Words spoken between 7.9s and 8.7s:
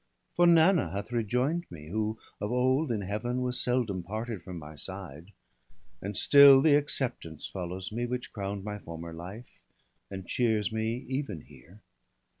me, which crown'd